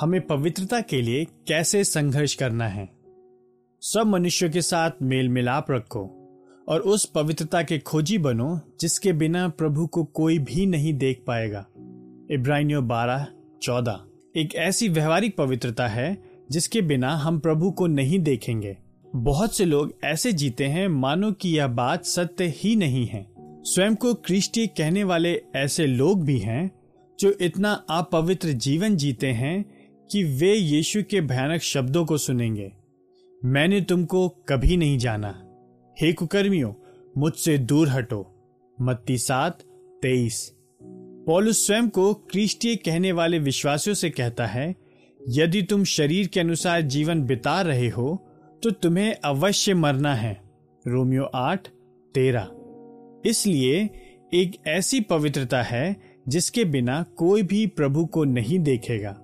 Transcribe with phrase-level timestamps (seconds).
[0.00, 2.88] हमें पवित्रता के लिए कैसे संघर्ष करना है?
[3.80, 6.28] सब मनुष्यों के साथ मेल मिलाप रखो
[6.68, 11.66] और उस पवित्रता के खोजी बनो जिसके बिना प्रभु को कोई भी नहीं देख पाएगा।
[12.30, 13.26] इब्राहिमियों बारह,
[13.62, 14.00] चौदह।
[14.36, 18.76] एक ऐसी व्यवहारिक पवित्रता है जिसके बिना हम प्रभु को नहीं देखेंगे।
[19.16, 23.94] बहुत से लोग ऐसे जीते हैं मानो कि यह बात सत्य ही नहीं है। स्वयं
[23.94, 26.70] को क्रिस्टी कहने वाले ऐसे लोग भी हैं
[27.20, 29.77] जो इतना अपवित्र जीवन जीते हैं
[30.10, 32.72] कि वे यीशु के भयानक शब्दों को सुनेंगे।
[33.44, 35.44] मैंने तुमको कभी नहीं जाना।
[36.00, 36.72] हे कुकर्मियों,
[37.18, 38.34] मुझसे दूर हटो।
[38.80, 39.62] मत्ती सात,
[40.02, 40.54] तेईस।
[41.26, 44.74] पौलुस स्वयं को क्रिस्टीय कहने वाले विश्वासियों से कहता है,
[45.28, 48.24] यदि तुम शरीर के अनुसार जीवन बिता रहे हो
[48.62, 50.40] तो तुम्हें अवश्य मरना है।
[50.86, 51.68] रोमियो आठ,
[52.14, 52.48] तेरह।
[53.30, 53.90] इसलिए
[54.34, 55.96] एक ऐसी पवित्रता है
[56.28, 59.22] जिसके बिना कोई भी प्रभु को नहीं देखेगा।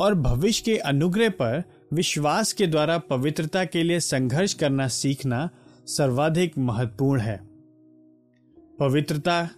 [0.00, 1.62] और भविष्य के अनुग्रह पर
[1.92, 5.50] विश्वास के द्वारा पवित्रता के लिए संघर्ष करना सीखना
[5.86, 7.40] सर्वाधिक महत्वपूर्ण है।
[8.80, 9.48] पवित्रता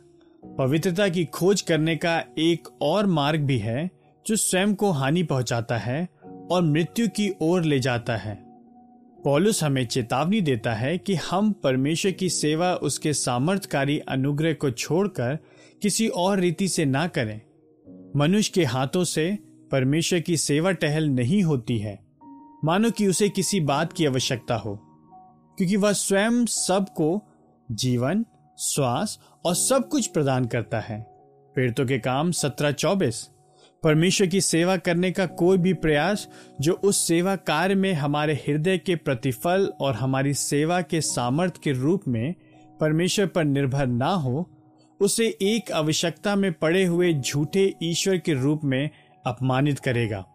[0.58, 3.90] पवित्रता की खोज करने का एक और मार्ग भी है
[4.26, 6.08] जो स्वयं को हानि पहुंचाता है
[6.50, 8.46] और मृत्यु की ओर ले जाता है।
[9.24, 15.38] पॉलुस हमें चेतावनी देता है कि हम परमेश्वर की सेवा, उसके सामर्थ्यकारी अनुग्रह को छोड़कर
[15.82, 17.40] किसी और रीति से ना करें।
[18.16, 19.38] मनुष्य के हाथों से
[19.70, 21.98] परमेश्वर की सेवा टहल नहीं होती है।
[22.64, 24.76] मानो कि उसे किसी बात की आवश्यकता हो।
[25.58, 27.22] क्योंकि वह स्वयं सबको
[27.70, 28.24] जीवन,
[28.58, 31.06] श्वास और सब कुछ प्रदान करता है।
[31.56, 33.30] पीड़ितों के काम सत्रह चौबीस।
[33.82, 36.28] परमेश्वर की सेवा करने का कोई भी प्रयास
[36.60, 41.72] जो उस सेवा कार्य में हमारे हृदय के प्रतिफल और हमारी सेवा के सामर्थ्य के
[41.72, 42.34] रूप में
[42.80, 44.50] परमेश्वर पर निर्भर ना हो,
[45.00, 48.90] उसे एक आवश्यकता में पड़े हुए झूठे ईश्वर के रूप में
[49.26, 50.26] अपमानित करेगा।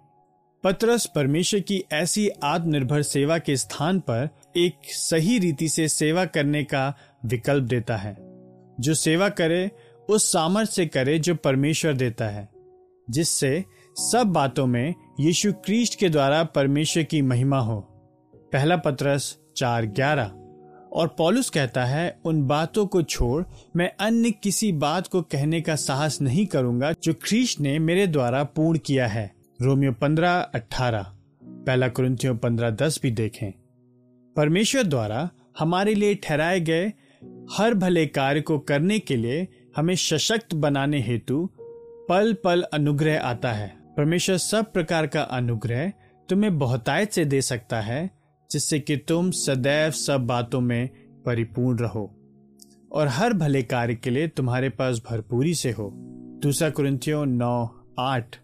[0.63, 6.63] पत्रस परमेश्वर की ऐसी आत्मनिर्भर सेवा के स्थान पर एक सही रीति से सेवा करने
[6.63, 6.95] का
[7.25, 8.17] विकल्प देता है।
[8.79, 9.71] जो सेवा करे,
[10.09, 12.49] उस सामर्थ्य से करे जो परमेश्वर देता है।
[13.09, 13.65] जिससे
[13.97, 17.81] सब बातों में यीशु क्रिस्ट के द्वारा परमेश्वर की महिमा हो।
[18.53, 20.40] पहला पत्रस चार ग्यारह।
[20.93, 23.43] और पॉलुस कहता है, उन बातों को छोड़,
[23.75, 28.43] मैं अन्य किसी बात को कहने का साहस नहीं करूँगा जो ख्रीस्ट ने मेरे द्वारा
[28.43, 29.31] पूर्ण किया है।
[29.61, 31.13] रोमियो पंद्रह अठारह
[31.43, 33.51] पहला क्रंथियो पंद्रह, दस भी देखें।
[34.35, 35.29] परमेश्वर द्वारा
[35.59, 36.93] हमारे लिए ठहराए गए
[37.51, 41.49] हर भले कार्य को करने के लिए हमें सशक्त बनाने हेतु
[42.09, 45.91] पल पल अनुग्रह आता है। परमेश्वर सब प्रकार का अनुग्रह
[46.29, 48.20] तुम्हें बहुतायत से दे सकता है
[48.51, 50.89] जिससे कि तुम सदैव सब बातों में
[51.25, 52.15] परिपूर्ण रहो
[52.91, 55.91] और हर भले कार्य के लिए तुम्हारे पास भरपूरी से हो।
[56.43, 58.35] दूसरा कुरिंथियों नौ, आठ।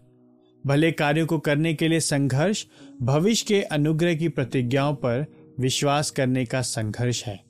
[0.66, 2.66] भले कार्यों को करने के लिए संघर्ष,
[3.02, 5.26] भविष्य के अनुग्रह की प्रतिज्ञाओं पर
[5.60, 7.47] विश्वास करने का संघर्ष है।